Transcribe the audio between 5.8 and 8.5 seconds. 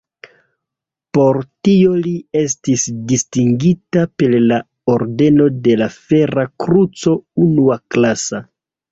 la Fera Kruco unuaklasa.